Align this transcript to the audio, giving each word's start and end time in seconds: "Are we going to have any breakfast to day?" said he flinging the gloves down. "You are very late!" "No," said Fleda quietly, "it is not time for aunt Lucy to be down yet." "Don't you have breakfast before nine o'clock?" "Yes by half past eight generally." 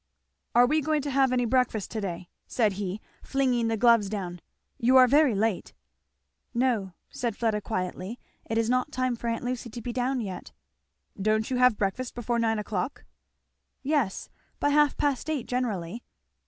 "Are 0.55 0.65
we 0.65 0.81
going 0.81 1.03
to 1.03 1.11
have 1.11 1.31
any 1.31 1.45
breakfast 1.45 1.91
to 1.91 2.01
day?" 2.01 2.27
said 2.47 2.73
he 2.73 2.99
flinging 3.21 3.67
the 3.67 3.77
gloves 3.77 4.09
down. 4.09 4.41
"You 4.79 4.97
are 4.97 5.05
very 5.07 5.35
late!" 5.35 5.75
"No," 6.55 6.93
said 7.11 7.37
Fleda 7.37 7.61
quietly, 7.61 8.19
"it 8.49 8.57
is 8.57 8.67
not 8.67 8.91
time 8.91 9.15
for 9.15 9.27
aunt 9.27 9.43
Lucy 9.43 9.69
to 9.69 9.79
be 9.79 9.93
down 9.93 10.19
yet." 10.19 10.53
"Don't 11.21 11.51
you 11.51 11.57
have 11.57 11.77
breakfast 11.77 12.15
before 12.15 12.39
nine 12.39 12.57
o'clock?" 12.57 13.05
"Yes 13.83 14.31
by 14.59 14.69
half 14.69 14.97
past 14.97 15.29
eight 15.29 15.45
generally." 15.45 16.03